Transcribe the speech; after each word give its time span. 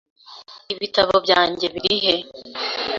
Ibitabo 0.73 1.13
byanjye 1.25 1.65
biri 1.73 1.95
he? 2.03 2.15